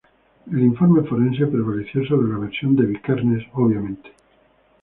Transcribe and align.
El 0.51 0.59
informe 0.67 1.03
forense 1.09 1.45
prevaleció 1.51 2.03
sobre 2.07 2.31
la 2.31 2.39
versión 2.39 2.75
de 2.75 2.87
Vikernes, 2.87 3.43
obviamente. 3.53 4.09